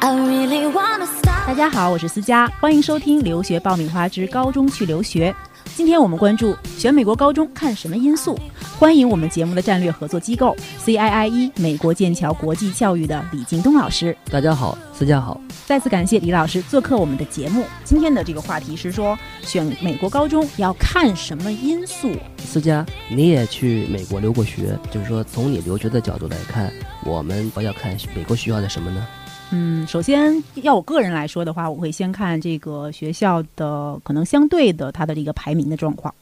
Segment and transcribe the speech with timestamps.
[0.00, 5.32] 大家好，我是思佳，欢迎收听《留学爆米花之高中去留学》。
[5.74, 8.38] 今天我们关注选美国高中看什么因素？
[8.78, 10.54] 欢迎我们节目的战略合作机构
[10.84, 14.16] CIIE 美国剑桥国际教育的李京东老师。
[14.30, 15.40] 大家好，思佳好。
[15.64, 17.64] 再次感谢李老师做客我们的节目。
[17.84, 22.12] 今天的这个话题是说，选美国高中要看什么因素？
[22.38, 26.72] 思佳，你也去美国留过学，就是说从你留学的角度来看，
[27.04, 29.06] 我们要看美国学校的什么呢？
[29.52, 36.12] 嗯，首先要我个人来说的话，我会先看这个学校的可能相对的它的这个排名的状况，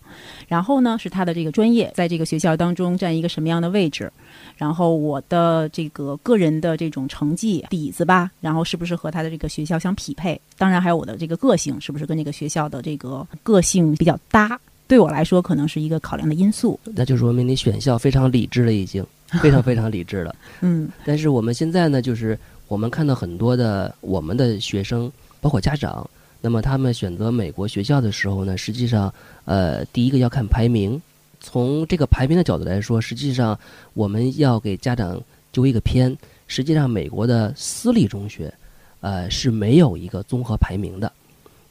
[0.46, 4.12] 然后呢是它的这个专业在这个学校当中占一个什么样的位置，
[4.58, 16.78] 然后我的这个个人的这种成绩底子吧，然后是不是和他的这个学校相匹配，当然还有我的这个个性是不是跟这个学校的这个个性比较搭，对我来说可能是一个考量的因素。
[16.84, 19.04] 那就说明你选校非常理智了，已经
[19.40, 20.36] 非常非常理智了。
[20.60, 22.38] 嗯，但是我们现在呢，就是
[22.74, 25.08] 我们看到很多的我们的学生，
[25.40, 31.00] 包括家长，那么他们选择美国学校的时候呢，实际上，呃，第一个要看排名。
[31.38, 33.56] 从这个排名的角度来说，实际上
[33.92, 36.18] 我们要给家长揪一个偏。
[36.48, 38.52] 实际上，美国的私立中学，
[38.98, 41.12] 呃，是没有一个综合排名的，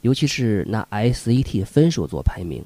[0.00, 2.64] 尤其是拿 SAT 分数做排名。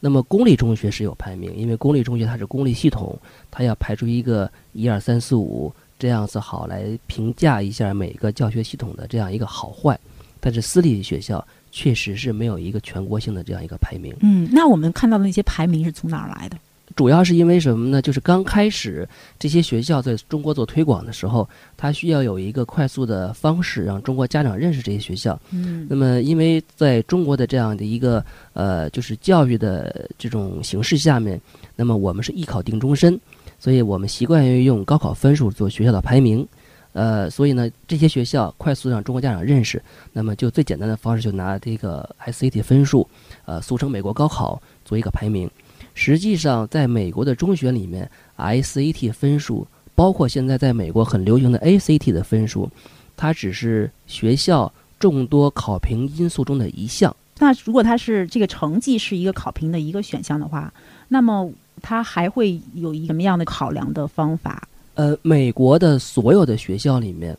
[0.00, 3.18] 那么公立中学是有排名，因为公立中学它是公立系统，
[3.50, 9.98] 它要排出一个一二三四五这样子好来评价一下每个教学系统的这样一个好坏。
[10.40, 14.14] 但是私立学校确实是没有一个全国性的这样一个排名。
[14.20, 16.56] 嗯，那我们看到的那些排名是从哪儿来的？
[16.94, 18.00] 主要是因为什么呢？
[18.00, 19.06] 就是刚开始
[19.40, 25.38] 这些学校在中国做推广的时候，它需要有一个快速的方式让中国家长认识这些学校。
[25.50, 31.40] 嗯那么，因为在中国的这样的一个呃，就是教育的这种形式下面，
[31.74, 33.18] 那么我们是艺考定终身，
[33.58, 36.46] 所以我们习惯于用高考分数做学校的排名。
[36.92, 39.82] 呃，所以呢，这些学校快速让中国家长认识，
[40.14, 43.06] 那么就最简单的方式就拿这个 SAT 分数，
[43.44, 45.50] 呃，俗称美国高考做一个排名。
[45.92, 52.70] 实际上，在美国的中学里面，SAT 分数，包括现在在美国很流行的 ACT 的分数，
[53.14, 57.14] 它只是学校众多考评因素中的一项。
[57.38, 60.72] 那如果它是这个成绩是一个考评的一个选项的话，
[61.08, 61.50] 那么
[61.88, 64.66] 它还会有一什么样的考量的方法？
[64.94, 67.36] 呃，美国的所有的学校里面，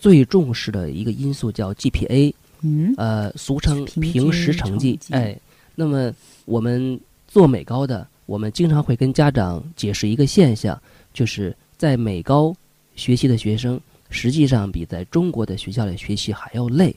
[0.00, 4.96] 最重视的一个因素叫 GPA，嗯呃，俗称平时成绩。
[4.96, 5.38] 成绩哎，
[5.76, 6.12] 那么
[6.44, 10.76] 我们做美高的，我们经常会跟家长解释一个现象，
[11.12, 12.52] 就是在美高
[12.96, 16.92] 学习的学生，实际上比在中国的学校里学习还要累，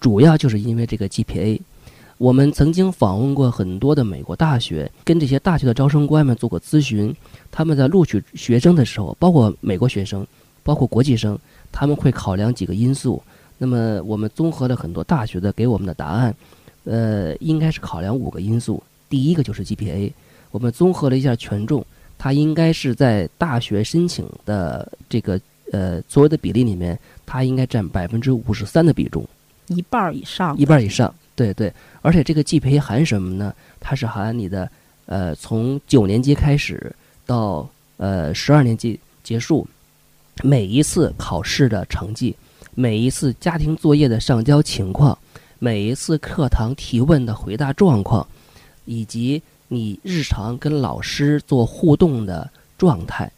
[0.00, 1.58] 主要就是因为这个 GPA。
[2.18, 7.14] 我们曾经访问过很多的美国大学，跟这些大学的招生官们做过咨询。
[7.50, 10.26] 他们在录取学生的时候，包括美国学生，
[10.62, 11.38] 包括国际生，
[11.72, 13.22] 他们会考量几个因素。
[13.58, 16.34] 那么我们综合了很多大学的给我们的答案，
[16.84, 18.82] 呃，应该是考量五个因素。
[19.08, 20.12] 第一个就是 GPA，
[20.50, 21.84] 我们综合了一下权重，
[22.18, 29.24] 它应该是在大学申请的这个呃所有的比例里面，它应该占百分之五十三的比重。
[29.68, 33.54] 一半儿以上，一半儿以上，对对，而且这个 GPA 含什么呢？
[33.80, 34.70] 它是含你的
[35.06, 36.94] 呃，从九年级开始
[37.26, 39.66] 到呃十二年级结束，
[40.42, 42.34] 每一次考试的成绩，
[42.74, 45.18] 每一次家庭作业的上交情况，
[45.58, 48.26] 每一次课堂提问的回答状况，
[48.84, 53.30] 以及你日常跟老师做互动的状态。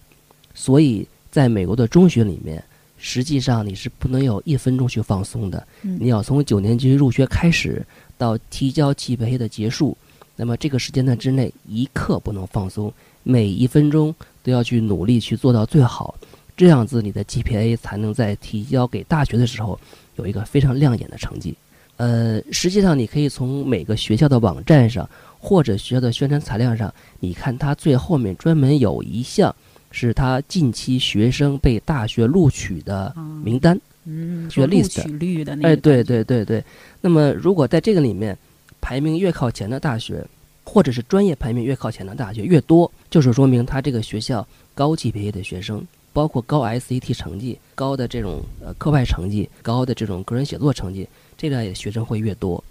[0.55, 2.63] 所以，在美国的中学里面，
[2.99, 5.67] 实际上你是不能有一分钟去放松的。
[5.83, 7.85] 嗯你要从九年级入学开始
[8.19, 9.97] 到提交 GPA 的结束，
[10.35, 12.93] 那么这个时间段之内一刻不能放松，
[13.23, 16.15] 每一分钟都要去努力去做到最好，
[16.57, 19.79] 这样子你的 GPA 才能在提交给大学的时候
[20.17, 21.55] 有一个非常亮眼的成绩。
[21.99, 25.09] 呃，实际上你可以从每个学校的网站上
[25.39, 29.55] 或者学校的宣传材料上，你看它最后面专门有一项
[29.91, 33.79] 是他近期学生被大学录取的名单。
[34.05, 36.63] 嗯，学说录 list 取率的那个，哎，对，对对对。
[37.01, 38.37] 那么，如果在这个里面
[38.81, 40.25] 排名越靠前的大学，
[40.63, 52.63] 或者是专业排名越靠前的大学越多，就是说明他这个学校高级别的学生，包括高 SAT 成绩、高的这种呃课外成绩、高的这种个人写作成绩，这类学生会越多。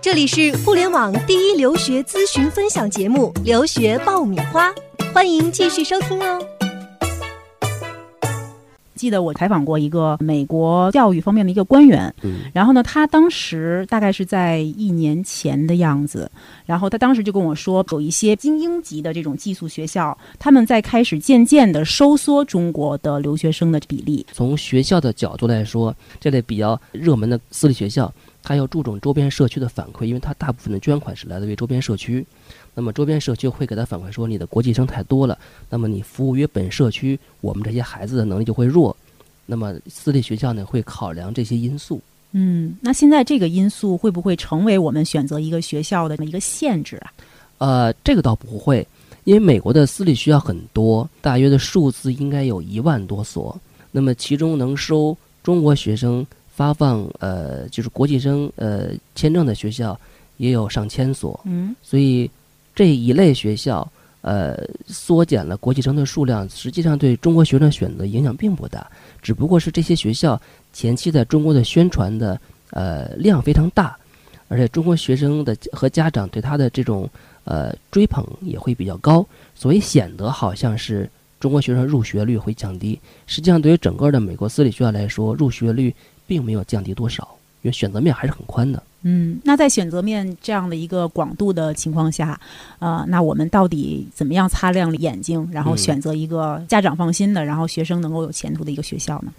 [0.00, 4.70] 这里是互联网第一留学咨询分享节目《留学爆米花》，
[5.16, 6.46] 欢迎继续收听哦。
[8.96, 16.30] 记得我采访过一个美国教育方面的一个官员，嗯然后呢，他当时大概是在一年前的样子，
[16.66, 24.26] 然后他当时就跟我说，有一些精英级的这种寄宿学校，他们在开始渐渐的收缩中国的留学生的比例。
[24.34, 32.26] 从学校的角度来说，这类比较热门的私立学校，它要注重周边社区的反馈，因为它大部分的捐款是来自于周边社区。
[32.76, 35.38] 那么周边社区会给他反馈说，你的国际生太多了，
[35.70, 38.94] 那么你服务于本社区，我们这些孩子的能力就会弱。
[39.46, 41.98] 那么私立学校呢，会考量这些因素。
[42.32, 47.12] 嗯，那现在这个因素会不会成为我们选择一个学校的一个限制啊？
[47.58, 48.86] 呃，这个倒不会，
[49.24, 53.58] 因为美国的私立学校很多，大约的数字应该有一万多所。
[53.90, 59.98] 那么其中能收中国学生发放呃就是国际生呃签证的学校
[60.36, 62.30] 也有上千所，嗯所以
[62.76, 63.90] 这一类学校
[64.20, 64.56] 呃
[64.86, 68.86] 缩减了国际生的数量，实际上对中国学生选择影响并不大，
[69.22, 70.40] 只不过是这些学校
[70.72, 72.38] 前期在中国的宣传的
[72.70, 73.96] 呃量非常大，
[74.48, 77.08] 而且中国学生的和家长对他的这种
[77.44, 81.08] 呃追捧也会比较高，所以显得好像是
[81.40, 82.98] 中国学生入学率会降低。
[83.26, 85.94] 实际上，对于整个的美国私立学校来说，入学率
[86.26, 87.26] 并没有降低多少，
[87.62, 88.82] 因为选择面还是很宽的。
[89.08, 92.38] 嗯，那在选择面这样的一个广度的情况下，
[92.80, 99.32] 呃，那我们到底怎么样擦亮眼睛，然后嗯选择一个家长放心的，然后学生能够有前途的一个学校呢？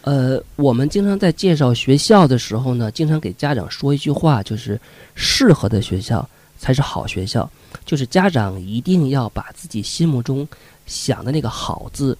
[0.00, 4.80] 呃，我们经常在介绍学校的时候呢，经常给家长说一句话，就是
[5.14, 6.28] 适合的学校
[6.58, 7.48] 才是好学校。
[7.84, 10.46] 就是家长一定要把自己心目中
[10.86, 12.18] 想的那个好字，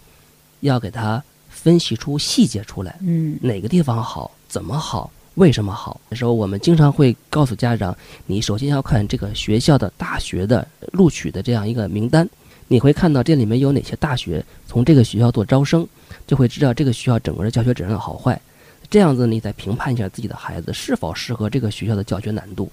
[0.60, 1.20] 要给他
[1.50, 6.00] 分析出细节出来，嗯哪个地方好，怎么好，为什么好。
[6.08, 7.96] 那时候我们经常会告诉家长，
[8.26, 12.28] 你首先要看这个学校的大学的录取的这样一个名单，
[12.68, 15.86] 你会看到这里面有哪些大学从这个学校做招生，
[16.26, 18.40] 就会知道这个学校整个的教学质量好坏。
[18.90, 22.70] 这样子你再评判一下自己的孩子是否适合这个学校的教学难度。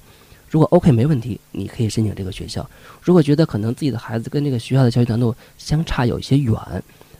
[0.49, 2.67] 如果 OK 没问题，你可以申请这个学校。
[3.01, 6.53] 如果觉得可能自己的孩子跟这个学校的教学难度相差有一些远，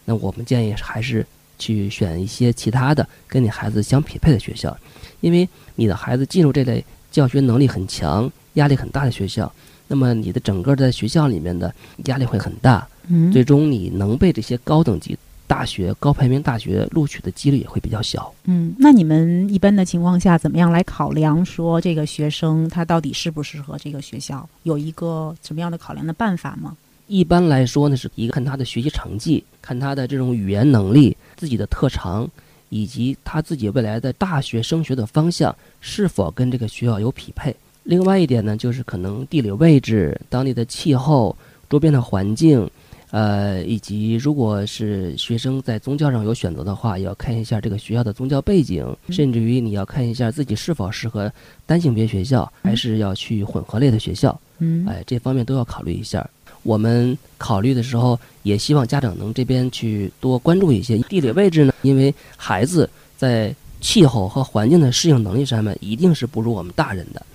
[0.04, 1.26] 那我们建议还是
[1.60, 4.76] 去选一些其他的跟你孩子相匹配的学校，
[5.20, 9.52] 因为你的孩子进入这类教学能力很强、压力很大的学校，
[9.88, 11.72] 那么你的整个在学校里面的
[12.06, 18.32] 压力会很大，嗯最终你能被这些高等级大学、高排名大学录取的几率也会比较小。
[18.46, 24.48] 嗯，那你们一般的情况下，怎么样来考量说这个学生他到底适不适合这个学校？
[24.64, 26.78] 有一个什么样的考量的办法吗？
[27.08, 32.30] 一般来说呢，是一个看他的学习成绩，看他的这种语言能力、自己的特长，
[32.68, 37.56] 以及他自己未来的大学升学的方向是否跟这个学校有匹配。
[37.84, 41.36] 另外一点呢，就是可能地理位置、当地的气候、
[41.70, 42.70] 周边的环境，
[43.10, 51.32] 呃，以及如果是学生在宗教上有选择的话，也要看一下这个学校的宗教背景，甚至于你要看一下自己是否适合
[51.66, 54.40] 单性别学校，还是要去混合类的学校。
[54.60, 56.30] 嗯，哎，这方面都要考虑一下。
[56.70, 62.88] 我们考虑的时候，也希望家长能这边去多关注一些地理位置呢，因为孩子
[63.18, 63.52] 在
[63.82, 67.26] 气候和环境的适应能力上面一定是不如我们大人的。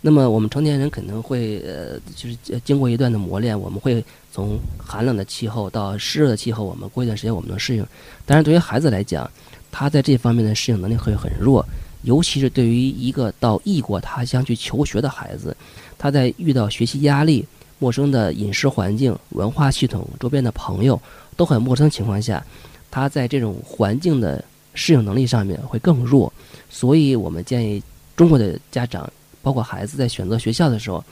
[0.00, 7.86] 那么我们成年人可能会呃，就是经过一段的磨练，我们会从寒冷的气候到湿热的气候，我们过一段时间我们能适应。
[8.26, 9.30] 但是对于孩子来讲，
[9.70, 11.64] 他在这方面的适应能力会很弱，
[12.02, 15.56] 尤其是对于一个到异国他乡去求学的孩子，
[15.96, 17.46] 他在遇到学习压力、
[17.80, 21.00] 陌生的饮食环境、文化系统、周边的朋友
[21.36, 22.44] 都很陌生情况下，
[22.92, 24.44] 他在这种环境的
[24.74, 26.32] 适应能力上面会更弱。
[26.68, 27.82] 所以我们建议
[28.14, 29.10] 中国的家长，
[29.42, 31.02] 包括孩子在选择学校的时候，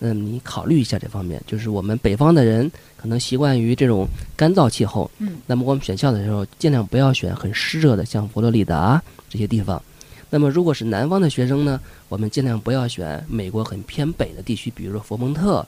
[0.00, 1.40] 嗯，你考虑一下这方面。
[1.46, 4.06] 就是我们北方的人可能习惯于这种
[4.36, 9.80] 干燥气候，嗯，那么我们选校的时候尽量不要选很湿热的，像佛罗里达这些地方。
[10.28, 15.64] 那么如果是南方的学生呢，我们尽量不要选美国很偏北的地区，比如说佛蒙特、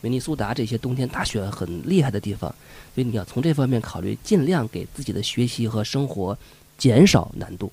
[0.00, 2.54] 明尼苏达这些冬天大雪很厉害的地方。
[2.94, 6.36] 所以你要从这方面考虑，尽量给自己的学习和生活
[6.76, 7.72] 减少难度。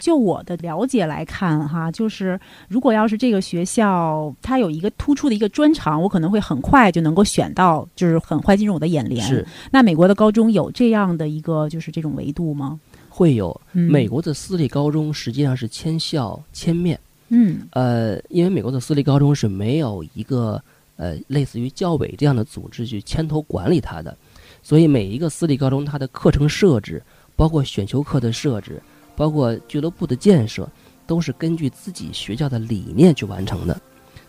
[0.00, 9.22] 就我的了解来看，哈，就是如果要是这个学校它有一个突出的一个专长，我可能会很快就能够选到，就是很快进入我的眼帘。
[9.28, 12.80] 是那美国的高中有这样的一个就是这种维度吗？
[13.16, 16.98] 会有嗯美国的私立高中实际上是千校千面。
[17.28, 20.60] 嗯呃，因为美国的私立高中是没有一个
[20.96, 24.16] 呃类似于教委这样的组织去牵头管理它的，
[24.64, 27.00] 所以每一个私立高中它的课程设置，
[27.36, 28.82] 包括选修课的设置，
[29.14, 30.68] 包括俱乐部的建设，
[31.06, 33.80] 都是根据自己学校的理念去完成的。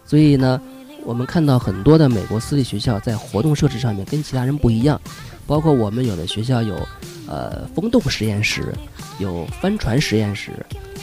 [0.05, 0.61] 所以呢，
[1.05, 4.99] 我们看到很多的美国私立学校在活动设置上面跟其他人不一样，
[5.45, 6.75] 包括我们有的学校有，
[7.27, 8.73] 呃，风洞实验室，
[9.19, 10.51] 有帆船实验室，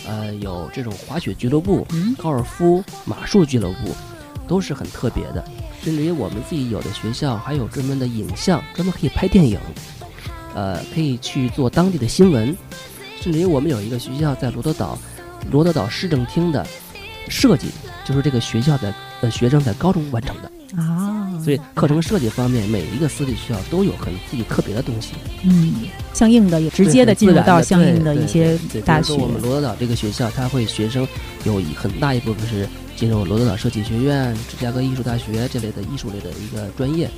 [0.04, 3.94] 呃，有这种滑雪俱乐部、嗯高尔夫、马术俱乐部，
[4.48, 5.44] 都是很特别的。
[5.82, 9.56] 甚至于我们自己有的学校还有专门的影像，专门可以拍电影，
[10.54, 12.56] 呃，可以去做当地的新闻。
[13.20, 14.98] 甚至于我们有一个学校在罗德岛，
[15.52, 16.66] 罗德岛市政厅的
[17.28, 17.68] 设计，
[18.04, 20.50] 就是这个学校的呃学生在高中完成的。
[20.74, 25.12] 啊，所以课程设计方面，每一个私立学校都有很自己特别的东西，
[25.44, 25.74] 嗯，
[26.14, 29.12] 相应的也直接的进入到相应的一些大学。
[29.12, 31.06] 我们罗德岛这个学校，它会学生
[31.44, 37.10] 有一很大一部分是进入罗德岛设计学院、芝加哥艺术大学这类的艺术类的一个专业。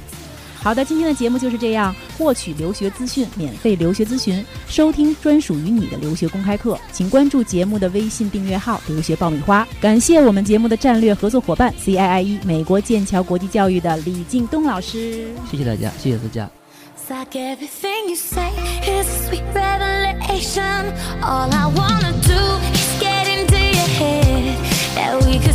[0.64, 1.94] 好的，今天的节目就是这样。
[2.16, 9.68] 获取留学资讯，免费留学咨询，收听专属于你的留学公开课，请关注节目的微信订阅号“留学爆米花”。
[9.78, 15.28] 感谢我们节目的战略合作伙伴 CIIE 美国剑桥国际教育的李敬东老师。
[15.50, 16.48] 谢谢大家，谢谢思佳。
[16.96, 18.50] It's like everything you say
[18.86, 20.94] is a sweet revelation.
[21.20, 24.56] All I wanna do is get into your head.
[24.94, 25.54] That we could